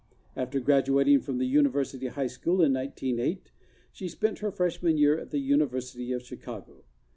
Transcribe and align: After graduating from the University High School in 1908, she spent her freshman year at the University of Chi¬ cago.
After 0.35 0.59
graduating 0.59 1.19
from 1.19 1.37
the 1.37 1.45
University 1.45 2.07
High 2.07 2.25
School 2.25 2.63
in 2.63 2.73
1908, 2.73 3.51
she 3.91 4.09
spent 4.09 4.39
her 4.39 4.49
freshman 4.49 4.97
year 4.97 5.19
at 5.19 5.29
the 5.29 5.37
University 5.37 6.11
of 6.11 6.23
Chi¬ 6.23 6.41
cago. 6.41 6.81